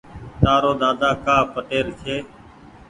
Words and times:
تآرو 0.41 0.71
ۮاۮا 0.79 1.11
ڪآ 1.25 1.37
پٽيل 1.53 1.87
ڇي۔ 2.01 2.15